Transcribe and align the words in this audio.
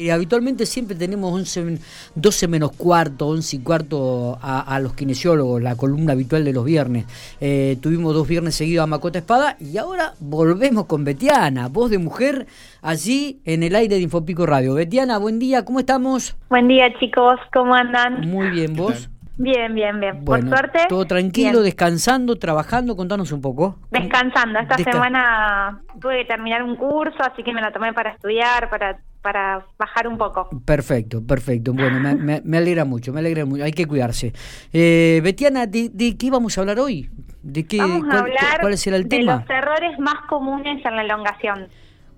Eh, 0.00 0.12
habitualmente 0.12 0.64
siempre 0.64 0.96
tenemos 0.96 1.32
11, 1.32 1.76
12 2.14 2.46
menos 2.46 2.70
cuarto, 2.70 3.26
11 3.26 3.56
y 3.56 3.58
cuarto 3.58 4.38
a, 4.40 4.78
los 4.78 4.94
kinesiólogos, 4.94 5.60
la 5.60 5.74
columna 5.74 6.12
habitual 6.12 6.44
de 6.44 6.52
los 6.52 6.64
viernes. 6.64 7.04
Eh, 7.40 7.76
tuvimos 7.82 8.14
dos 8.14 8.28
viernes 8.28 8.54
seguidos 8.54 8.84
a 8.84 8.86
Macota 8.86 9.18
Espada 9.18 9.56
y 9.58 9.76
ahora 9.76 10.12
volvemos 10.20 10.86
con 10.86 11.02
Betiana, 11.02 11.66
voz 11.66 11.90
de 11.90 11.98
mujer, 11.98 12.46
allí 12.80 13.40
en 13.44 13.64
el 13.64 13.74
aire 13.74 13.96
de 13.96 14.02
Infopico 14.02 14.46
Radio. 14.46 14.74
Betiana, 14.74 15.18
buen 15.18 15.40
día, 15.40 15.64
¿cómo 15.64 15.80
estamos? 15.80 16.36
Buen 16.48 16.68
día 16.68 16.96
chicos, 17.00 17.40
¿cómo 17.52 17.74
andan? 17.74 18.20
Muy 18.20 18.50
bien, 18.50 18.76
¿vos? 18.76 19.10
Bien, 19.36 19.74
bien, 19.74 19.98
bien. 19.98 20.24
Por 20.24 20.48
suerte. 20.48 20.80
Todo 20.88 21.06
tranquilo, 21.06 21.62
descansando, 21.62 22.36
trabajando. 22.36 22.96
Contanos 22.96 23.30
un 23.30 23.40
poco. 23.40 23.76
Descansando. 23.90 24.58
Esta 24.58 24.76
semana 24.78 25.80
tuve 26.00 26.18
que 26.18 26.24
terminar 26.24 26.62
un 26.64 26.74
curso, 26.74 27.18
así 27.20 27.44
que 27.44 27.52
me 27.52 27.60
lo 27.60 27.72
tomé 27.72 27.92
para 27.92 28.10
estudiar, 28.10 28.68
para 28.68 28.98
para 29.22 29.66
bajar 29.78 30.08
un 30.08 30.18
poco. 30.18 30.48
Perfecto, 30.64 31.26
perfecto. 31.26 31.72
Bueno, 31.72 32.00
me, 32.00 32.56
alegra 32.56 32.84
mucho, 32.84 33.12
me 33.12 33.20
alegra 33.20 33.44
mucho. 33.44 33.64
Hay 33.64 33.72
que 33.72 33.86
cuidarse. 33.86 34.32
Eh, 34.72 35.20
Betiana, 35.22 35.66
¿de, 35.66 36.16
qué 36.18 36.30
vamos 36.30 36.56
a 36.56 36.60
hablar 36.60 36.78
hoy? 36.78 37.10
¿De 37.42 37.66
qué, 37.66 37.78
vamos 37.78 38.08
a 38.12 38.20
hablar 38.20 38.60
cuál 38.60 38.76
será 38.78 38.96
el 38.96 39.08
de 39.08 39.22
los 39.22 39.48
errores 39.48 39.98
más 39.98 40.26
comunes 40.28 40.84
en 40.84 40.96
la 40.96 41.02
elongación. 41.02 41.68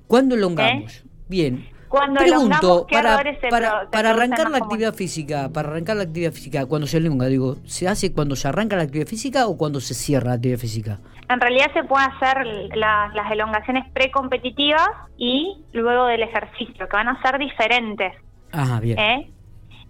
¿Cuándo 0.06 0.34
elongamos? 0.34 0.96
¿Eh? 0.96 1.02
Bien. 1.28 1.68
Cuando 1.90 2.20
Pregunto, 2.20 2.86
para, 2.88 3.20
para, 3.50 3.90
para 3.90 4.10
arrancar 4.10 4.48
la 4.48 4.58
actividad 4.58 4.94
física, 4.94 5.50
para 5.52 5.70
arrancar 5.70 5.96
la 5.96 6.04
actividad 6.04 6.30
física, 6.30 6.64
cuando 6.66 6.86
se 6.86 6.98
elonga, 6.98 7.26
digo, 7.26 7.56
¿se 7.64 7.88
hace 7.88 8.12
cuando 8.12 8.36
se 8.36 8.46
arranca 8.46 8.76
la 8.76 8.84
actividad 8.84 9.08
física 9.08 9.48
o 9.48 9.58
cuando 9.58 9.80
se 9.80 9.94
cierra 9.94 10.28
la 10.28 10.34
actividad 10.34 10.60
física? 10.60 11.00
En 11.28 11.40
realidad 11.40 11.66
se 11.74 11.82
puede 11.82 12.04
hacer 12.04 12.46
las 12.76 13.32
elongaciones 13.32 13.90
precompetitivas 13.92 14.88
y 15.18 15.64
luego 15.72 16.06
del 16.06 16.22
ejercicio, 16.22 16.88
que 16.88 16.96
van 16.96 17.08
a 17.08 17.20
ser 17.22 17.40
diferentes. 17.40 18.12
Ajá, 18.52 18.78
bien. 18.78 18.96
¿Eh? 18.96 19.30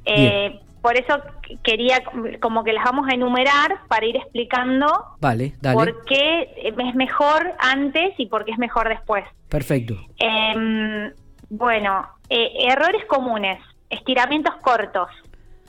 Eh, 0.07 0.61
por 0.81 0.97
eso 0.97 1.21
quería 1.63 2.03
como 2.41 2.65
que 2.65 2.73
las 2.73 2.85
vamos 2.85 3.11
a 3.11 3.15
enumerar 3.15 3.81
para 3.89 4.07
ir 4.07 4.17
explicando 4.17 4.87
vale, 5.21 5.53
por 5.75 6.03
qué 6.07 6.49
es 6.57 6.95
mejor 6.95 7.53
antes 7.59 8.15
y 8.17 8.25
por 8.25 8.47
qué 8.47 8.53
es 8.53 8.59
mejor 8.59 8.89
después. 8.89 9.23
Perfecto. 9.51 9.97
Eh, 10.19 11.13
bueno, 11.51 12.09
eh, 12.29 12.53
errores 12.69 13.05
comunes, 13.07 13.59
estiramientos 13.91 14.55
cortos, 14.63 15.09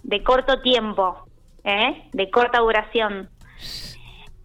de 0.04 0.24
corto 0.24 0.62
tiempo, 0.62 1.28
¿eh? 1.64 2.08
de 2.14 2.30
corta 2.30 2.60
duración. 2.60 3.30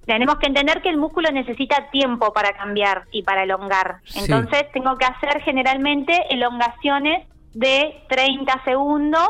Tenemos 0.06 0.36
que 0.36 0.46
entender 0.46 0.82
que 0.82 0.88
el 0.88 0.96
músculo 0.96 1.30
necesita 1.30 1.90
tiempo 1.90 2.32
para 2.32 2.52
cambiar 2.52 3.04
y 3.10 3.22
para 3.22 3.42
elongar. 3.42 3.98
Entonces 4.14 4.70
tengo 4.72 4.96
que 4.96 5.04
hacer 5.04 5.42
generalmente 5.42 6.12
elongaciones 6.30 7.26
de 7.52 8.02
30 8.08 8.64
segundos 8.64 9.28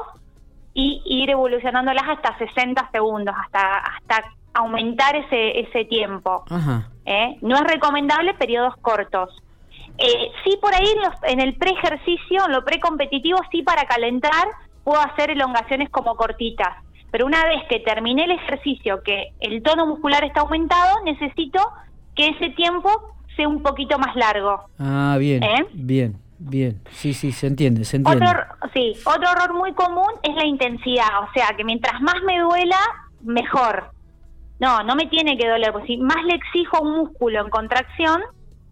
y 0.75 1.03
ir 1.07 1.31
evolucionándolas 1.31 2.05
hasta 2.07 2.37
60 2.37 2.91
segundos, 2.93 3.35
hasta, 3.43 3.79
hasta 3.79 4.25
aumentar 4.53 5.17
ese, 5.17 5.61
ese 5.61 5.87
tiempo. 5.87 6.45
¿eh? 7.07 7.39
No 7.41 7.57
es 7.57 7.63
recomendable 7.63 8.35
periodos 8.35 8.77
cortos. 8.83 9.43
Eh, 9.99 10.31
sí, 10.45 10.59
por 10.61 10.75
ahí 10.75 10.87
en, 11.25 11.41
el 11.41 11.57
pre-ejercicio, 11.57 12.45
en 12.47 12.53
lo 12.53 12.65
pre-competitivo, 12.65 13.39
sí 13.51 13.63
para 13.63 13.85
calentar 13.85 14.47
puedo 14.85 15.01
hacer 15.01 15.31
elongaciones 15.31 15.91
como 15.91 16.17
cortitas. 16.17 16.77
Pero 17.11 17.27
una 17.27 17.45
vez 17.45 17.63
que 17.69 17.81
terminé 17.81 18.25
el 18.25 18.33
ejercicio, 18.33 19.03
que 19.03 19.33
el 19.41 19.63
tono 19.63 19.87
muscular 19.87 20.23
está 20.25 20.43
aumentado, 20.43 21.03
necesito 21.05 21.61
que 22.15 22.29
ese 22.29 22.51
tiempo 22.51 22.91
sea 23.37 23.49
un 23.49 23.63
poquito 23.63 23.99
más 23.99 24.15
largo. 24.17 24.65
Ah, 24.79 25.17
bien, 25.19 25.43
¿Eh? 25.43 25.67
bien, 25.73 26.17
bien. 26.39 26.81
Sí, 26.91 27.15
sí, 27.15 27.33
se 27.33 27.47
entiende, 27.47 27.85
se 27.85 27.97
entiende. 27.97 28.27
Otro, 28.27 28.71
sí, 28.75 28.93
otro 29.05 29.31
error 29.31 29.55
muy 29.55 29.73
común 29.73 30.11
es 30.23 30.35
la 30.35 30.47
intensidad. 30.47 31.23
O 31.23 31.33
sea, 31.33 31.57
que 31.57 31.65
mientras 31.65 32.01
más 32.01 32.23
me 32.25 32.39
duela, 32.39 32.79
mejor. 33.23 33.91
No, 34.59 34.83
no 34.83 34.95
me 34.95 35.07
tiene 35.07 35.37
que 35.37 35.49
doler, 35.49 35.73
porque 35.73 35.89
si 35.89 35.97
más 35.99 36.23
le 36.25 36.35
exijo 36.35 36.79
a 36.79 36.81
un 36.81 36.97
músculo 36.97 37.41
en 37.43 37.51
contracción, 37.51 38.23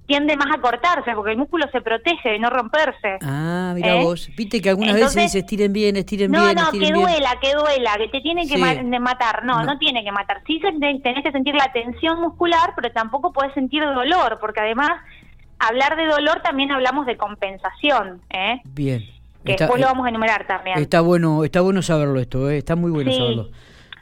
tiende 0.07 0.37
más 0.37 0.49
a 0.55 0.61
cortarse 0.61 1.13
porque 1.15 1.33
el 1.33 1.39
músculo 1.39 1.67
se 1.73 1.81
protege 1.81 2.31
de 2.31 2.39
no 2.39 2.51
romperse. 2.51 3.19
Ah, 3.23 3.73
mira 3.75 3.97
¿Eh? 3.97 4.05
vos. 4.05 4.31
Viste 4.37 4.61
que 4.61 4.71
algunas 4.71 4.95
veces 4.95 5.15
dice 5.15 5.39
estiren 5.41 5.73
bien, 5.73 5.97
estiren 5.97 6.31
bien. 6.31 6.43
No, 6.43 6.53
no, 6.53 6.71
que 6.71 6.93
duela, 6.93 7.39
que 7.41 7.53
duela, 7.55 7.97
que 7.97 8.09
te 8.09 8.21
tiene 8.21 8.47
que 8.47 8.59
matar. 8.99 9.45
No, 9.45 9.63
no, 9.65 9.79
tiene 9.79 10.05
que 10.05 10.13
matar. 10.13 10.43
Sí 10.47 10.61
tenés 10.61 11.23
que 11.23 11.33
sentir 11.33 11.55
la 11.55 11.73
tensión 11.73 12.21
muscular, 12.21 12.73
pero 12.77 12.93
tampoco 12.93 13.33
podés 13.33 13.55
sentir 13.55 13.83
dolor, 13.83 14.39
porque 14.41 14.61
además, 14.61 14.91
hablar 15.59 15.97
de 15.97 16.07
dolor 16.07 16.43
también 16.43 16.71
hablamos 16.71 17.07
de 17.07 17.17
compensación. 17.17 18.21
¿eh? 18.31 18.61
Bien. 18.65 19.05
Que 19.45 19.57
después 19.57 19.81
lo 19.81 19.87
vamos 19.87 20.07
a 20.07 20.09
enumerar 20.09 20.47
también. 20.47 20.79
Está 20.79 21.01
bueno, 21.01 21.45
está 21.45 21.61
bueno 21.61 21.83
saberlo 21.83 22.19
esto, 22.19 22.49
¿eh? 22.51 22.59
está 22.59 22.77
muy 22.77 22.91
bueno 22.91 23.13
saberlo. 23.13 23.51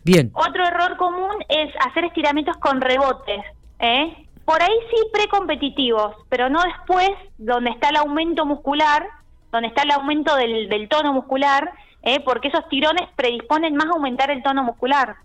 Bien. 0.05 0.31
Otro 0.35 0.65
error 0.65 0.97
común 0.97 1.45
es 1.49 1.73
hacer 1.87 2.05
estiramientos 2.05 2.57
con 2.59 2.81
rebotes. 2.81 3.41
¿eh? 3.79 4.27
Por 4.45 4.63
ahí 4.63 4.75
sí 4.91 4.97
precompetitivos, 5.13 6.17
pero 6.29 6.49
no 6.49 6.61
después, 6.63 7.11
donde 7.39 7.71
está 7.71 7.91
el 7.91 7.97
aumento 7.97 8.45
muscular, 8.45 9.07
donde 9.53 9.69
está 9.69 9.83
el 9.83 9.93
aumento 9.93 10.35
del, 10.35 10.89
tono 10.89 11.13
muscular, 11.13 11.71
¿eh? 12.03 12.21
porque 12.25 12.49
esos 12.49 12.69
tirones 12.69 13.09
predisponen 13.15 13.77
más 13.77 13.87
a 13.87 13.91
aumentar 13.91 14.31
el 14.31 14.43
tono 14.43 14.65
muscular. 14.65 15.17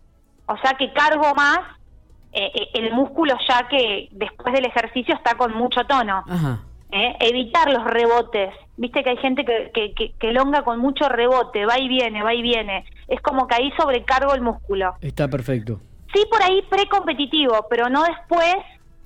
O 0.46 0.58
sea 0.58 0.74
que 0.74 0.94
cargo 0.94 1.34
más 1.36 1.60
eh, 2.32 2.52
eh, 2.54 2.70
el 2.76 2.94
músculo 2.94 3.36
ya 3.48 3.68
que 3.68 4.10
después 4.12 4.54
del 4.54 4.66
ejercicio 4.66 5.16
está 5.16 5.36
con 5.36 5.54
mucho 5.54 5.86
tono. 5.86 6.24
Evitar 6.90 7.72
los 7.72 7.84
rebotes. 7.84 8.54
Viste 8.78 9.04
que 9.04 9.10
hay 9.10 9.18
gente 9.18 9.44
que, 9.44 9.72
que, 9.74 10.14
que, 10.18 10.30
elonga 10.30 10.62
con 10.64 10.80
mucho 10.80 11.10
rebote, 11.10 11.66
va 11.66 11.80
y 11.80 11.88
viene, 11.88 12.24
va 12.24 12.34
y 12.34 12.42
viene. 12.42 12.86
Es 13.08 13.20
como 13.22 13.48
que 13.48 13.56
ahí 13.56 13.72
sobrecargo 13.78 14.34
el 14.34 14.42
músculo. 14.42 14.96
Está 15.02 15.28
perfecto. 15.28 15.82
Sí, 16.14 16.24
por 16.30 16.42
ahí 16.42 16.62
precompetitivo, 16.70 17.66
pero 17.70 17.90
no 17.90 18.04
después 18.04 18.56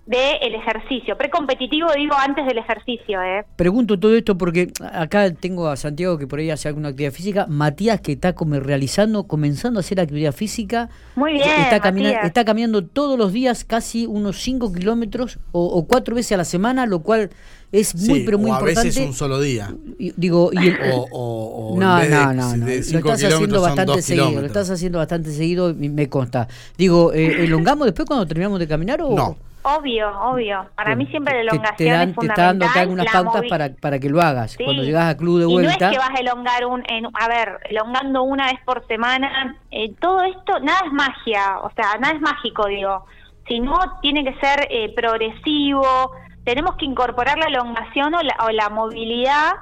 del 0.06 0.38
el 0.42 0.56
ejercicio. 0.56 1.18
Precompetitivo 1.18 1.90
digo 1.96 2.16
antes 2.16 2.46
del 2.46 2.58
ejercicio. 2.58 3.22
¿eh? 3.22 3.46
Pregunto 3.56 4.00
todo 4.00 4.16
esto 4.16 4.38
porque 4.38 4.72
acá 4.94 5.32
tengo 5.34 5.68
a 5.68 5.78
Santiago 5.78 6.18
que 6.18 6.28
por 6.28 6.40
ahí 6.40 6.50
hace 6.50 6.68
alguna 6.68 6.90
actividad 6.90 7.12
física, 7.12 7.46
Matías 7.48 8.02
que 8.02 8.14
está 8.14 8.34
como 8.34 8.60
realizando, 8.60 9.26
comenzando 9.26 9.80
a 9.80 9.82
hacer 9.82 10.00
actividad 10.00 10.34
física. 10.34 10.90
Muy 11.16 11.34
bien. 11.34 11.48
Está, 11.62 11.80
caminando, 11.80 12.20
está 12.24 12.46
caminando 12.46 12.84
todos 12.86 13.18
los 13.18 13.32
días 13.32 13.64
casi 13.64 14.08
unos 14.08 14.42
5 14.42 14.74
kilómetros 14.74 15.40
o, 15.52 15.86
cuatro 15.88 16.16
veces 16.16 16.34
a 16.34 16.38
la 16.38 16.46
semana, 16.46 16.86
lo 16.86 17.02
cual 17.02 17.30
es 17.72 17.96
muy 17.96 18.22
pero 18.26 18.38
muy 18.38 18.52
o 18.52 18.56
a 18.56 18.62
veces 18.62 18.98
un 18.98 19.14
solo 19.14 19.40
día. 19.40 19.74
digo, 19.98 20.52
y 20.52 20.74
o, 20.92 21.76
no, 21.78 22.04
no, 22.04 22.34
no, 22.34 22.58
no. 22.58 22.66
lo 22.66 22.72
estás 22.74 23.24
haciendo 23.24 23.62
bastante 23.62 24.02
seguido, 24.02 24.42
lo 24.42 24.46
estás 24.48 24.70
haciendo 24.70 24.98
bastante 24.98 25.32
seguido, 25.32 25.74
me 25.74 26.10
consta. 26.10 26.48
Digo, 26.78 27.14
eh, 27.14 27.44
¿elongamos 27.46 27.86
después 27.86 28.08
cuando 28.08 28.26
terminamos 28.26 28.60
de 28.60 28.68
caminar 28.68 29.02
o...? 29.02 29.16
No. 29.16 29.51
Obvio, 29.64 30.10
obvio. 30.22 30.66
Para 30.76 30.96
mí 30.96 31.06
siempre 31.08 31.36
la 31.36 31.52
elongación 31.52 31.78
te, 31.78 31.86
dan, 31.86 32.10
es 32.10 32.16
fundamental. 32.16 32.60
Te 32.60 32.66
está 32.66 32.80
dando 32.80 33.02
algunas 33.02 33.14
pautas 33.14 33.44
para, 33.50 33.70
para 33.76 34.00
que 34.00 34.10
lo 34.10 34.22
hagas. 34.22 34.58
Cuando 34.58 34.84
llegas 34.84 35.14
a 35.14 35.18
club 35.18 35.40
de 35.40 35.46
vuelta. 35.46 35.76
Y 35.76 35.80
no 35.80 35.86
es 35.86 35.92
que 35.92 36.00
vas 36.00 36.20
a 36.20 36.22
elongar 36.22 36.66
un, 36.66 36.84
a 37.14 37.28
ver, 37.28 37.60
elongando 37.70 38.24
una 38.24 38.48
vez 38.48 38.60
por 38.66 38.86
semana. 38.88 39.56
Eh, 39.70 39.94
todo 40.00 40.24
esto, 40.24 40.60
nada 40.62 40.80
es 40.86 40.94
magia, 40.94 41.60
o 41.62 41.72
sea, 41.76 41.98
nada 42.00 42.16
es 42.16 42.22
mágico, 42.22 42.66
digo. 42.66 43.06
Si 43.48 43.60
no, 43.60 43.78
tiene 44.02 44.24
que 44.24 44.34
ser 44.40 44.68
eh, 44.70 44.94
progresivo. 44.96 46.12
Tenemos 46.44 46.76
que 46.78 46.86
incorporar 46.86 47.38
la 47.38 47.46
elongación 47.46 48.16
o 48.16 48.22
la, 48.22 48.36
o 48.46 48.50
la 48.50 48.70
movilidad 48.70 49.54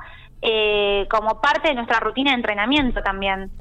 eh, 0.41 1.05
como 1.09 1.41
parte 1.41 1.69
de 1.69 1.75
nuestra 1.75 1.99
rutina 1.99 2.31
de 2.31 2.37
entrenamiento 2.37 3.01
también 3.01 3.51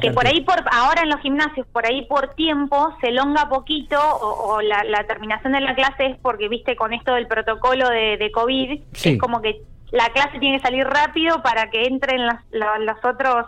que 0.00 0.10
por 0.12 0.26
ahí 0.26 0.40
por 0.42 0.62
ahora 0.72 1.02
en 1.02 1.10
los 1.10 1.20
gimnasios 1.20 1.66
por 1.68 1.86
ahí 1.86 2.06
por 2.06 2.34
tiempo 2.34 2.96
se 3.00 3.08
elonga 3.08 3.48
poquito 3.48 3.98
o, 4.00 4.60
la, 4.60 5.04
terminación 5.06 5.52
de 5.52 5.60
la 5.60 5.74
clase 5.74 6.06
es 6.06 6.16
porque 6.22 6.48
viste 6.48 6.76
con 6.76 6.92
esto 6.92 7.14
del 7.14 7.26
protocolo 7.26 7.88
de, 7.88 8.30
covid 8.32 8.80
es 8.92 9.18
como 9.18 9.42
que 9.42 9.62
la 9.90 10.08
clase 10.10 10.38
tiene 10.38 10.58
que 10.58 10.62
salir 10.62 10.86
rápido 10.86 11.42
para 11.42 11.70
que 11.70 11.84
entren 11.84 12.26
los, 12.26 13.04
otros 13.04 13.46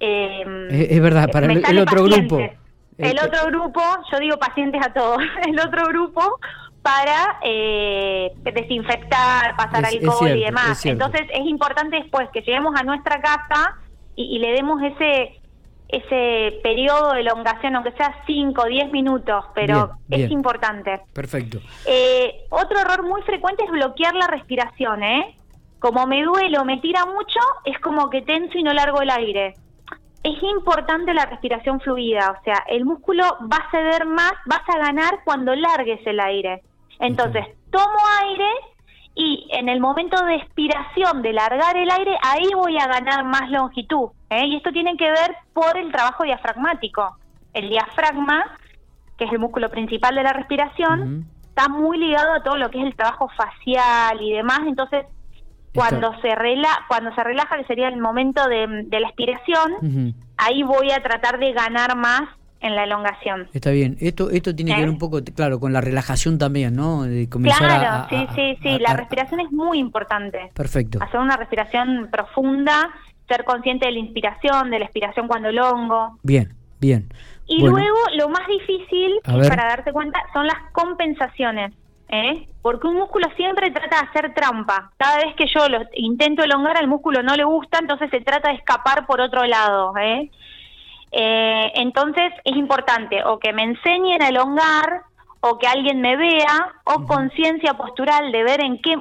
eh, 0.00 0.88
es, 0.90 1.00
verdad 1.00 1.28
para 1.30 1.46
el, 1.52 1.78
otro 1.78 2.04
grupo. 2.04 2.38
El 2.98 3.16
eh, 3.16 3.20
otro 3.24 3.46
grupo 3.46 3.80
yo 4.10 4.18
digo 4.18 4.36
pacientes 4.38 4.80
a 4.84 4.92
todos 4.92 5.18
el 5.46 5.58
otro 5.60 5.86
grupo 5.86 6.38
para 6.82 7.38
eh, 7.42 8.32
desinfectar, 8.42 9.56
pasar 9.56 9.86
alcohol 9.86 10.36
y 10.36 10.44
demás. 10.44 10.84
Entonces 10.84 11.22
es 11.32 11.46
importante 11.46 11.96
después 11.96 12.28
que 12.32 12.40
lleguemos 12.40 12.74
a 12.78 12.82
nuestra 12.82 13.20
casa 13.20 13.78
y, 14.16 14.38
le 14.38 14.52
demos 14.52 14.82
ese 14.82 15.38
ese 15.88 16.58
periodo 16.62 17.12
de 17.12 17.20
elongación, 17.20 17.76
aunque 17.76 17.92
sea 17.92 18.16
5 18.26 18.62
o 18.62 18.64
10 18.64 18.92
minutos, 18.92 19.44
pero 19.54 19.90
es 20.08 20.30
importante. 20.30 21.02
Perfecto. 21.12 21.58
Eh, 21.84 22.46
otro 22.48 22.78
error 22.80 23.02
muy 23.02 23.20
frecuente 23.22 23.62
es 23.64 23.70
bloquear 23.70 24.14
la 24.14 24.26
respiración, 24.26 25.02
¿eh? 25.02 25.36
Como 25.80 26.06
me 26.06 26.22
duele 26.22 26.58
o 26.58 26.64
me 26.64 26.78
tira 26.78 27.04
mucho, 27.04 27.40
es 27.66 27.78
como 27.80 28.08
que 28.08 28.22
tenso 28.22 28.56
y 28.56 28.62
no 28.62 28.72
largo 28.72 29.02
el 29.02 29.10
aire. 29.10 29.54
Es 30.22 30.42
importante 30.42 31.12
la 31.12 31.26
respiración 31.26 31.78
fluida, 31.80 32.38
o 32.40 32.42
sea, 32.42 32.64
el 32.68 32.86
músculo 32.86 33.24
va 33.52 33.58
a 33.58 33.70
ceder 33.70 34.06
más, 34.06 34.32
vas 34.46 34.62
a 34.74 34.78
ganar 34.78 35.20
cuando 35.24 35.54
largues 35.54 36.00
el 36.06 36.20
aire. 36.20 36.62
Entonces, 37.00 37.44
tomo 37.70 37.98
aire 38.22 38.48
y 39.14 39.46
en 39.52 39.68
el 39.68 39.80
momento 39.80 40.24
de 40.24 40.36
expiración, 40.36 41.22
de 41.22 41.32
largar 41.32 41.76
el 41.76 41.90
aire, 41.90 42.16
ahí 42.22 42.48
voy 42.54 42.78
a 42.78 42.86
ganar 42.86 43.24
más 43.24 43.50
longitud. 43.50 44.10
¿eh? 44.30 44.46
Y 44.46 44.56
esto 44.56 44.72
tiene 44.72 44.96
que 44.96 45.10
ver 45.10 45.36
por 45.52 45.76
el 45.76 45.92
trabajo 45.92 46.24
diafragmático. 46.24 47.16
El 47.52 47.68
diafragma, 47.68 48.56
que 49.18 49.24
es 49.24 49.32
el 49.32 49.38
músculo 49.38 49.68
principal 49.68 50.14
de 50.14 50.22
la 50.22 50.32
respiración, 50.32 51.26
está 51.42 51.68
muy 51.68 51.98
ligado 51.98 52.32
a 52.32 52.42
todo 52.42 52.56
lo 52.56 52.70
que 52.70 52.80
es 52.80 52.86
el 52.86 52.96
trabajo 52.96 53.28
facial 53.36 54.22
y 54.22 54.32
demás, 54.32 54.60
entonces 54.66 55.04
cuando 55.74 56.18
se 56.20 56.34
relaja, 56.34 56.84
cuando 56.88 57.14
se 57.14 57.24
relaja, 57.24 57.56
que 57.56 57.64
sería 57.64 57.88
el 57.88 57.98
momento 57.98 58.46
de, 58.46 58.86
la 58.90 59.08
expiración, 59.08 60.14
ahí 60.36 60.62
voy 60.62 60.90
a 60.90 61.02
tratar 61.02 61.38
de 61.38 61.52
ganar 61.52 61.96
más 61.96 62.22
en 62.62 62.74
la 62.76 62.84
elongación. 62.84 63.48
Está 63.52 63.70
bien. 63.70 63.96
Esto 64.00 64.30
esto 64.30 64.54
tiene 64.54 64.72
que 64.72 64.80
ver 64.80 64.88
¿Eh? 64.88 64.92
un 64.92 64.98
poco, 64.98 65.20
claro, 65.34 65.60
con 65.60 65.72
la 65.72 65.80
relajación 65.80 66.38
también, 66.38 66.74
¿no? 66.74 67.02
De 67.02 67.28
comenzar 67.28 67.66
claro, 67.66 68.06
sí, 68.08 68.26
sí, 68.34 68.58
sí. 68.62 68.78
la 68.78 68.94
respiración 68.94 69.40
es 69.40 69.50
muy 69.52 69.78
importante. 69.78 70.50
Perfecto. 70.54 70.98
Hacer 71.02 71.20
una 71.20 71.36
respiración 71.36 72.08
profunda, 72.10 72.90
ser 73.28 73.44
consciente 73.44 73.86
de 73.86 73.92
la 73.92 73.98
inspiración, 73.98 74.70
de 74.70 74.78
la 74.78 74.84
expiración 74.84 75.28
cuando 75.28 75.48
elongo. 75.48 76.18
Bien, 76.22 76.54
bien. 76.80 77.08
Y 77.46 77.60
luego, 77.60 77.98
lo 78.14 78.28
más 78.28 78.46
difícil, 78.46 79.20
para 79.24 79.66
darte 79.66 79.92
cuenta, 79.92 80.20
son 80.32 80.46
las 80.46 80.56
compensaciones. 80.72 81.74
¿eh? 82.08 82.46
Porque 82.60 82.86
un 82.86 82.94
músculo 82.96 83.26
siempre 83.36 83.70
trata 83.70 84.00
de 84.00 84.08
hacer 84.08 84.34
trampa. 84.34 84.92
Cada 84.96 85.16
vez 85.24 85.34
que 85.34 85.46
yo 85.46 85.68
lo 85.68 85.80
intento 85.94 86.44
elongar, 86.44 86.76
al 86.76 86.86
músculo 86.86 87.22
no 87.22 87.34
le 87.34 87.44
gusta, 87.44 87.78
entonces 87.78 88.10
se 88.10 88.20
trata 88.20 88.50
de 88.50 88.56
escapar 88.56 89.06
por 89.06 89.20
otro 89.20 89.44
lado. 89.44 89.92
¿eh? 89.98 90.30
Eh, 91.12 91.72
entonces 91.74 92.32
es 92.44 92.56
importante 92.56 93.22
o 93.24 93.38
que 93.38 93.52
me 93.52 93.62
enseñen 93.62 94.22
a 94.22 94.28
elongar 94.28 95.02
o 95.40 95.58
que 95.58 95.66
alguien 95.66 96.00
me 96.00 96.16
vea 96.16 96.72
o 96.84 97.04
conciencia 97.06 97.74
postural 97.74 98.32
de 98.32 98.42
ver 98.42 98.62
en 98.62 98.80
qué, 98.80 98.94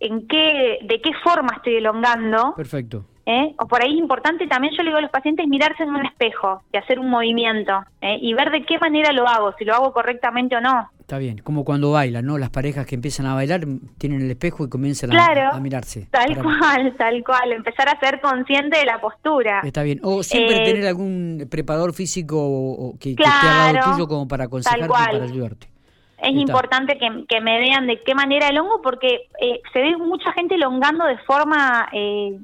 en 0.00 0.26
qué, 0.28 0.78
de 0.82 1.00
qué 1.00 1.12
forma 1.22 1.54
estoy 1.56 1.76
elongando. 1.76 2.54
Perfecto. 2.56 3.04
¿eh? 3.26 3.54
O 3.58 3.66
por 3.66 3.82
ahí 3.82 3.92
es 3.92 3.98
importante 3.98 4.46
también, 4.46 4.74
yo 4.74 4.82
le 4.82 4.90
digo 4.90 4.98
a 4.98 5.02
los 5.02 5.10
pacientes, 5.10 5.46
mirarse 5.46 5.82
en 5.82 5.90
un 5.90 6.04
espejo 6.04 6.62
y 6.72 6.76
hacer 6.76 6.98
un 6.98 7.10
movimiento 7.10 7.84
¿eh? 8.00 8.18
y 8.20 8.34
ver 8.34 8.50
de 8.50 8.64
qué 8.64 8.78
manera 8.78 9.12
lo 9.12 9.26
hago, 9.26 9.54
si 9.58 9.64
lo 9.64 9.74
hago 9.74 9.92
correctamente 9.92 10.56
o 10.56 10.60
no. 10.60 10.90
Está 11.04 11.18
bien, 11.18 11.36
como 11.36 11.66
cuando 11.66 11.90
bailan, 11.90 12.24
¿no? 12.24 12.38
Las 12.38 12.48
parejas 12.48 12.86
que 12.86 12.94
empiezan 12.94 13.26
a 13.26 13.34
bailar 13.34 13.66
tienen 13.98 14.22
el 14.22 14.30
espejo 14.30 14.64
y 14.64 14.70
comienzan 14.70 15.14
a, 15.14 15.60
mirarse. 15.60 16.08
Tal 16.10 16.34
cual, 16.42 16.94
tal 16.98 17.22
cual, 17.22 17.52
empezar 17.52 17.90
a 17.90 18.00
ser 18.00 18.22
consciente 18.22 18.78
de 18.78 18.86
la 18.86 18.98
postura. 19.02 19.60
Está 19.64 19.82
bien, 19.82 20.00
o 20.02 20.22
siempre 20.22 20.62
eh, 20.62 20.64
tener 20.64 20.86
algún 20.86 21.46
preparador 21.50 21.92
físico 21.92 22.94
que, 22.98 23.10
esté 23.10 23.22
al 23.22 23.74
lado 23.74 23.92
tuyo 23.92 24.08
como 24.08 24.26
para 24.26 24.44
aconsejarte 24.44 24.86
y 24.86 24.88
para 24.88 25.24
ayudarte. 25.24 25.68
Es 26.16 26.32
importante 26.32 26.96
que, 26.96 27.26
que, 27.28 27.40
me 27.42 27.58
vean 27.58 27.86
de 27.86 28.02
qué 28.02 28.14
manera 28.14 28.48
el 28.48 28.56
hongo, 28.56 28.80
porque 28.80 29.28
se 29.74 29.78
ve 29.78 29.98
mucha 29.98 30.32
gente 30.32 30.54
elongando 30.54 31.04
de 31.04 31.18
forma 31.18 31.86
eh, 31.92 32.38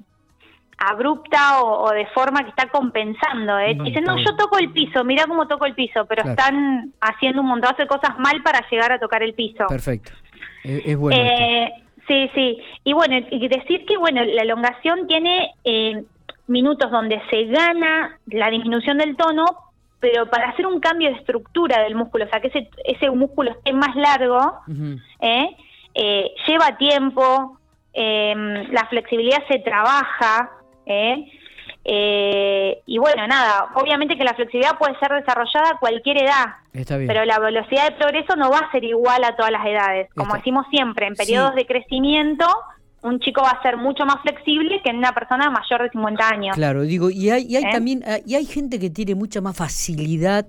abrupta 0.81 1.63
o, 1.63 1.91
de 1.91 2.07
forma 2.07 2.43
que 2.43 2.51
está 2.51 2.69
compensando. 2.69 3.59
¿eh? 3.59 3.77
Dicen, 3.85 4.03
no, 4.03 4.17
yo 4.17 4.35
toco 4.37 4.59
el 4.59 4.71
piso, 4.71 5.05
mira 5.05 5.27
cómo 5.27 5.47
toco 5.47 5.67
el 5.67 5.75
piso, 5.75 6.07
pero 6.07 6.29
están 6.29 6.93
haciendo 7.03 7.43
un 7.43 7.49
montón 7.49 7.75
de 7.79 7.87
cosas 7.87 8.19
mal 8.19 8.43
para 8.43 8.67
llegar 8.71 8.91
a 8.91 8.99
tocar 8.99 9.23
el 9.23 9.35
piso. 9.35 9.67
Perfecto. 9.69 10.13
Es, 10.65 10.97
bueno. 10.97 11.21
Eh, 11.21 11.71
sí, 12.09 12.31
sí. 12.35 12.59
Y 12.85 12.95
bueno, 12.95 13.19
y 13.31 13.49
decir 13.49 13.85
que 13.85 13.99
bueno, 13.99 14.25
la 14.25 14.43
elongación 14.43 15.07
tiene 15.07 15.53
eh, 15.65 16.03
minutos 16.47 16.91
donde 16.91 17.21
se 17.29 17.45
gana 17.45 18.19
la 18.27 18.49
disminución 18.49 18.99
del 18.99 19.17
tono, 19.17 19.45
pero 20.01 20.31
para 20.31 20.49
hacer 20.49 20.67
un 20.67 20.81
cambio 20.81 21.11
de 21.11 21.17
estructura 21.17 21.83
del 21.83 21.95
músculo, 21.95 22.25
o 22.25 22.29
sea, 22.29 22.41
que 22.41 22.49
ese, 22.49 22.71
ese 22.85 23.11
músculo 23.11 23.51
esté 23.51 23.75
más 23.75 23.95
largo, 23.97 24.61
¿eh? 25.21 25.55
eh, 25.95 26.31
lleva 26.47 26.79
tiempo, 26.79 27.59
la 27.93 28.87
flexibilidad 28.89 29.43
se 29.47 29.59
trabaja, 29.59 30.51
¿eh? 30.91 31.33
Eh, 31.85 32.83
y 32.87 32.99
bueno, 32.99 33.27
nada, 33.27 33.71
obviamente 33.75 34.17
que 34.17 34.25
la 34.25 34.35
flexibilidad 34.35 34.77
puede 34.79 34.99
ser 34.99 35.13
desarrollada 35.13 35.71
a 35.71 35.79
cualquier 35.79 36.23
edad, 36.23 36.47
pero 36.73 37.25
la 37.25 37.39
velocidad 37.39 37.89
de 37.89 37.97
progreso 37.97 38.37
no 38.37 38.51
va 38.51 38.59
a 38.59 38.71
ser 38.71 38.85
igual 38.85 39.25
a 39.25 39.35
todas 39.35 39.51
las 39.51 39.65
edades. 39.65 40.09
Como 40.15 40.35
decimos 40.35 40.67
siempre, 40.71 41.07
en 41.07 41.15
periodos 41.15 41.55
de 41.55 41.67
crecimiento, 41.67 42.47
un 43.03 43.19
chico 43.21 43.43
va 43.43 43.51
a 43.51 43.63
ser 43.63 43.79
mucho 43.79 44.05
más 44.05 44.21
flexible 44.23 44.81
que 44.83 44.91
en 44.91 44.99
una 44.99 45.13
persona 45.13 45.51
mayor 45.51 45.83
de 45.83 45.91
50 45.91 46.29
años. 46.29 46.57
Claro, 46.57 46.83
digo, 46.83 47.09
y 47.09 47.31
hay, 47.31 47.47
y 47.49 47.57
hay 47.57 47.65
¿Eh? 47.65 47.73
también, 47.73 48.05
y 48.27 48.35
hay 48.35 48.45
gente 48.45 48.79
que 48.79 48.91
tiene 48.91 49.15
mucha 49.15 49.41
más 49.41 49.57
facilidad 49.57 50.47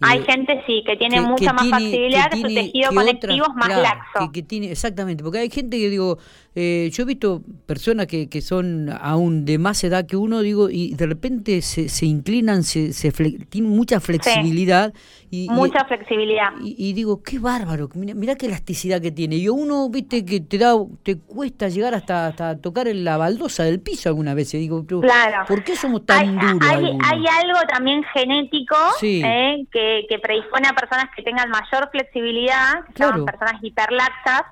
hay 0.00 0.22
gente, 0.22 0.62
sí, 0.66 0.82
que 0.86 0.96
tiene 0.96 1.20
mucha 1.20 1.52
más 1.52 1.68
facilidad, 1.68 2.30
que 2.30 2.40
su 2.40 2.48
tejido 2.48 2.92
conectivo 2.94 3.46
es 3.48 3.54
más 3.54 3.68
laxo. 3.68 4.30
Que, 4.32 4.42
tiene, 4.42 4.70
exactamente, 4.70 5.24
porque 5.24 5.38
hay 5.38 5.50
gente 5.50 5.78
que, 5.78 5.90
digo, 5.90 6.18
eh, 6.54 6.90
yo 6.92 7.02
he 7.02 7.06
visto 7.06 7.42
personas 7.66 8.06
que, 8.06 8.28
que 8.28 8.40
son 8.40 8.90
aún 9.00 9.44
de 9.44 9.58
más 9.58 9.82
edad 9.84 10.06
que 10.06 10.16
uno, 10.16 10.40
digo, 10.40 10.70
y 10.70 10.94
de 10.94 11.06
repente 11.06 11.62
se, 11.62 11.88
se 11.88 12.06
inclinan, 12.06 12.62
se, 12.62 12.92
se 12.92 13.10
tienen 13.48 13.70
mucha 13.70 14.00
flexibilidad. 14.00 14.92
Y, 15.30 15.48
mucha 15.50 15.84
flexibilidad. 15.84 16.52
Y, 16.62 16.92
digo, 16.94 17.22
qué 17.22 17.38
bárbaro, 17.38 17.88
mira, 17.94 18.34
qué 18.36 18.46
elasticidad 18.46 19.00
que 19.00 19.10
tiene. 19.10 19.36
Y 19.36 19.48
uno, 19.48 19.88
viste, 19.90 20.24
que 20.24 20.40
te 20.40 20.58
da 20.58 20.74
te 21.02 21.18
cuesta 21.18 21.68
llegar 21.68 21.94
hasta, 21.94 22.28
hasta 22.28 22.58
tocar 22.58 22.88
en 22.88 23.04
la 23.04 23.16
baldosa 23.16 23.64
del 23.64 23.80
piso 23.80 24.08
alguna 24.08 24.34
vez. 24.34 24.52
Digo, 24.52 24.86
claro. 24.86 25.44
¿por 25.46 25.62
qué 25.64 25.76
somos 25.76 26.06
tan 26.06 26.38
duros? 26.38 26.68
Hay, 26.68 26.84
hay, 26.84 27.24
algo 27.26 27.58
también 27.68 28.02
genético 28.14 28.76
eh, 29.02 29.64
que 29.70 29.87
que, 30.08 30.18
predispone 30.18 30.68
a 30.68 30.72
personas 30.72 31.06
que 31.14 31.22
tengan 31.22 31.50
mayor 31.50 31.90
flexibilidad, 31.90 32.84
que 32.94 33.04
son 33.04 33.24
personas 33.24 33.62
hiperlaxas, 33.62 34.42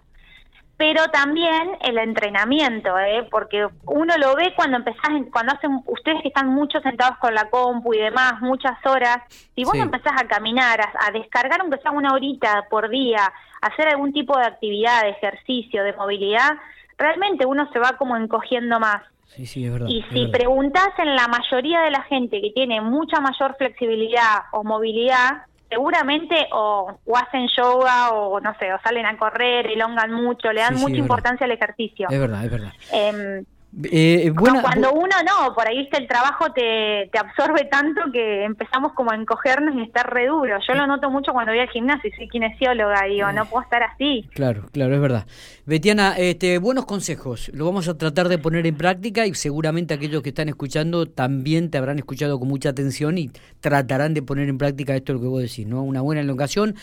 pero 0.77 1.09
también 1.09 1.79
el 1.81 1.97
entrenamiento, 1.97 2.99
¿eh? 2.99 3.27
porque 3.31 3.67
uno 3.87 4.15
lo 4.19 4.35
ve 4.37 4.53
cuando 4.55 4.77
empezás, 4.77 5.11
cuando 5.33 5.55
hacen 5.55 5.83
ustedes 5.87 6.21
que 6.21 6.29
están 6.29 6.49
mucho 6.49 6.81
sentados 6.81 7.17
con 7.19 7.35
la 7.35 7.49
compu 7.49 7.95
y 7.95 7.99
demás, 7.99 8.41
muchas 8.43 8.77
horas, 8.85 9.19
si 9.55 9.65
vos 9.65 9.75
empezás 9.75 10.13
a 10.21 10.29
caminar, 10.29 10.81
a, 10.81 11.11
descargar 11.13 11.63
aunque 11.63 11.79
sea 11.79 11.93
una 11.93 12.13
horita 12.13 12.67
por 12.69 12.91
día, 12.91 13.33
a 13.63 13.67
hacer 13.67 13.89
algún 13.89 14.13
tipo 14.13 14.39
de 14.39 14.45
actividad, 14.45 15.03
de 15.03 15.11
ejercicio, 15.11 15.83
de 15.83 15.95
movilidad, 15.95 16.59
realmente 16.99 17.47
uno 17.47 17.71
se 17.73 17.79
va 17.79 17.97
como 17.97 18.17
encogiendo 18.17 18.79
más. 18.79 19.03
Sí, 19.27 19.47
sí, 19.47 19.67
es 19.67 19.73
verdad, 19.73 19.89
y 19.89 20.03
si 20.13 20.29
preguntas 20.29 20.89
en 20.99 21.15
la 21.15 21.29
mayoría 21.29 21.81
de 21.83 21.91
la 21.91 22.03
gente 22.03 22.41
que 22.41 22.53
tiene 22.55 22.81
mucha 22.81 23.21
mayor 23.21 23.55
flexibilidad 23.59 24.45
o 24.53 24.65
movilidad, 24.65 25.43
seguramente 25.69 26.47
o, 26.53 26.99
hacen 27.15 27.49
yoga 27.57 28.11
o 28.11 28.41
no 28.41 28.55
sé, 28.59 28.73
o 28.73 28.79
salen 28.83 29.05
a 29.05 29.19
correr, 29.19 29.67
elongan 29.67 30.13
mucho, 30.13 30.53
le 30.53 30.61
dan 30.61 30.77
mucha 30.77 30.97
importancia 30.97 31.45
al 31.45 31.53
ejercicio. 31.53 32.09
Es 32.09 32.21
verdad, 32.21 32.45
es 32.45 32.51
verdad. 32.51 32.73
Eh, 32.93 33.45
eh, 33.85 34.33
cuando 34.35 34.93
uno 34.93 35.17
no, 35.27 35.55
por 35.55 35.69
ahí 35.69 35.87
el 35.93 36.09
trabajo 36.09 36.51
te, 36.53 37.11
te, 37.13 37.19
absorbe 37.19 37.65
tanto 37.65 38.01
que 38.11 38.45
empezamos 38.45 38.93
como 38.95 39.11
a 39.11 39.17
encogernos 39.17 39.75
y 39.75 39.83
estar 39.83 40.11
re 40.13 40.29
duro. 40.29 40.59
Yo 40.67 40.75
lo 40.75 40.87
noto 40.87 41.11
mucho 41.11 41.33
cuando 41.33 41.53
voy 41.53 41.61
al 41.61 41.69
gimnasio 41.69 42.09
y 42.09 42.17
soy 42.17 42.29
kinesióloga, 42.29 43.05
digo, 43.05 43.31
no 43.33 43.45
puedo 43.45 43.65
estar 43.65 43.83
así. 43.83 44.27
Claro, 44.33 44.65
claro, 44.73 44.95
es 44.95 45.01
verdad. 45.01 45.27
Betiana, 45.67 46.15
este, 46.17 46.57
buenos 46.59 46.87
consejos, 46.87 47.51
lo 47.53 47.67
vamos 47.67 47.87
a 47.89 47.99
tratar 47.99 48.29
de 48.29 48.39
poner 48.39 48.67
en 48.67 48.77
práctica 48.77 49.27
y 49.27 49.35
seguramente 49.35 49.93
aquellos 49.93 50.23
que 50.23 50.31
están 50.31 50.49
escuchando 50.49 51.07
también 51.07 51.71
te 51.71 51.77
habrán 51.77 51.99
escuchado 51.99 52.39
con 52.39 52.49
mucha 52.49 52.71
atención 52.71 53.19
y 53.19 53.31
tratarán 53.61 54.15
de 54.15 54.23
poner 54.23 54.49
en 54.49 54.57
práctica 54.57 54.95
esto 54.95 55.13
lo 55.13 55.21
que 55.21 55.27
vos 55.27 55.43
decís, 55.43 55.67
¿no? 55.67 55.83
Una 55.83 56.01
buena 56.01 56.23
elongación 56.23 56.77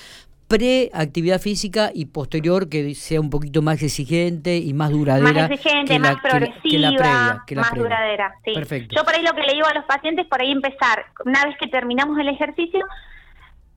pre-actividad 0.54 1.42
física 1.42 1.90
y 1.92 2.06
posterior 2.06 2.70
que 2.70 2.94
sea 2.94 3.20
un 3.20 3.32
poquito 3.32 3.64
más 3.64 3.82
exigente 3.82 4.58
y 4.58 4.72
más 4.74 4.92
duradera. 4.92 5.48
Más 5.48 5.52
exigente, 5.52 5.98
más 5.98 6.18
progresiva, 6.22 7.44
más 7.56 7.74
duradera. 7.74 8.36
Sí. 8.46 8.54
Yo 8.96 9.04
por 9.04 9.16
ahí 9.16 9.24
lo 9.24 9.34
que 9.34 9.42
le 9.42 9.54
digo 9.54 9.66
a 9.66 9.74
los 9.74 9.86
pacientes, 9.86 10.28
por 10.28 10.40
ahí 10.40 10.52
empezar, 10.52 11.06
una 11.26 11.44
vez 11.46 11.56
que 11.60 11.68
terminamos 11.70 12.20
el 12.20 12.30
ejercicio, 12.30 12.86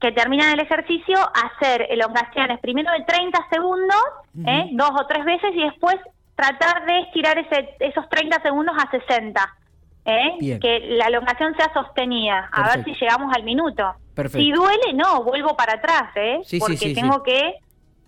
que 0.03 0.13
terminan 0.13 0.53
el 0.53 0.61
ejercicio, 0.61 1.17
hacer 1.33 1.87
elongaciones 1.89 2.61
primero 2.61 2.93
de 2.93 3.05
30 3.05 3.39
segundos, 3.51 4.03
¿eh? 4.47 4.69
dos 4.73 4.91
o 5.01 5.07
tres 5.07 5.25
veces, 5.25 5.53
y 5.55 5.63
después 5.63 5.97
tratar 6.35 6.85
de 6.85 7.01
estirar 7.01 7.39
ese, 7.39 7.71
esos 7.81 8.07
30 8.11 8.43
segundos 8.43 8.77
a 8.77 8.91
60. 8.91 9.57
¿eh? 10.05 10.59
que 10.61 10.81
la 10.99 11.07
elongación 11.07 11.55
sea 11.57 11.73
sostenida, 11.73 12.51
a 12.53 12.77
ver 12.77 12.85
si 12.85 12.93
llegamos 12.93 13.35
al 13.35 13.45
minuto. 13.45 13.95
Si 14.33 14.51
duele, 14.51 14.93
no, 14.95 15.23
vuelvo 15.25 15.57
para 15.57 15.75
atrás, 15.75 16.11
¿eh? 16.17 16.41
porque 16.59 16.95
tengo 16.95 17.23
que 17.23 17.55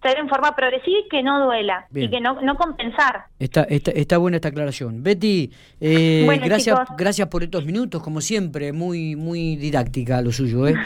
ser 0.02 0.18
en 0.18 0.28
forma 0.28 0.54
progresiva 0.54 1.00
y 1.04 1.08
que 1.08 1.22
no 1.22 1.44
duela 1.44 1.86
y 1.94 2.08
que 2.08 2.20
no, 2.20 2.40
no 2.40 2.56
compensar. 2.56 3.24
Está, 3.38 3.64
está, 3.64 3.90
está 3.90 4.18
buena 4.18 4.36
esta 4.36 4.48
aclaración. 4.48 5.02
Betty, 5.02 5.50
eh, 5.80 6.40
gracias, 6.42 6.78
gracias 6.96 7.28
por 7.28 7.42
estos 7.42 7.64
minutos, 7.64 8.02
como 8.02 8.20
siempre, 8.20 8.72
muy, 8.72 9.16
muy 9.16 9.56
didáctica 9.56 10.22
lo 10.22 10.32
suyo. 10.32 10.66
¿eh? 10.68 10.76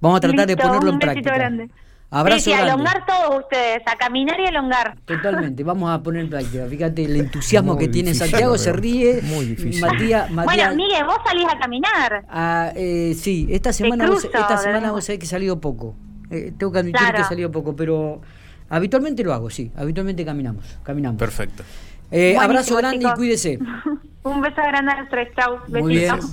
Vamos 0.00 0.18
a 0.18 0.20
tratar 0.20 0.46
de 0.46 0.56
ponerlo 0.56 0.90
en 0.90 0.98
práctica. 0.98 1.34
Grande. 1.34 1.68
Abrazo 2.14 2.44
sí, 2.44 2.50
sí, 2.50 2.52
alongar 2.52 3.06
todos 3.06 3.40
ustedes, 3.40 3.82
a 3.86 3.96
caminar 3.96 4.38
y 4.38 4.46
alongar. 4.46 4.96
Totalmente, 5.04 5.64
vamos 5.64 5.90
a 5.90 6.02
poner 6.02 6.22
en 6.24 6.30
práctica. 6.30 6.66
Fíjate 6.66 7.04
el 7.04 7.16
entusiasmo 7.16 7.76
que 7.78 7.88
tiene 7.88 8.14
Santiago, 8.14 8.58
se 8.58 8.72
ríe. 8.72 9.22
Muy 9.22 9.46
difícil. 9.46 9.80
Matías, 9.80 10.30
Bueno, 10.32 10.74
Miguel, 10.76 11.04
vos 11.04 11.16
salís 11.24 11.46
a 11.48 11.58
caminar. 11.58 12.24
Ah, 12.28 12.70
eh, 12.76 13.14
sí, 13.18 13.48
esta 13.50 13.72
semana, 13.72 14.06
vos, 14.06 14.24
esta 14.24 14.56
semana 14.58 14.92
vos 14.92 15.04
sabés 15.04 15.18
que 15.18 15.24
he 15.24 15.28
salido 15.28 15.60
poco. 15.60 15.96
Eh, 16.30 16.52
tengo 16.56 16.70
que 16.70 16.78
admitir 16.78 17.00
que 17.14 17.20
he 17.22 17.24
salido 17.24 17.50
poco, 17.50 17.74
pero 17.74 18.20
Habitualmente 18.72 19.22
lo 19.22 19.34
hago, 19.34 19.50
sí. 19.50 19.70
Habitualmente 19.76 20.24
caminamos. 20.24 20.78
caminamos. 20.82 21.18
Perfecto. 21.18 21.62
Eh, 22.10 22.38
abrazo 22.38 22.74
grande 22.76 23.00
chicos. 23.00 23.12
y 23.12 23.16
cuídese. 23.16 23.58
Un 24.24 24.40
beso 24.40 24.62
grande 24.62 24.92
a 24.92 25.00
los 25.00 25.10
tres. 25.10 25.28
Chau. 25.36 25.58
Muy 25.68 25.94
bien. 25.96 26.10
Besitos. 26.14 26.30